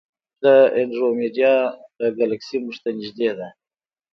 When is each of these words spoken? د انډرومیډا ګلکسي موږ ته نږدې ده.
د 0.43 0.45
انډرومیډا 0.79 1.55
ګلکسي 2.19 2.57
موږ 2.63 2.75
ته 2.83 2.89
نږدې 2.97 3.29
ده. 3.37 3.47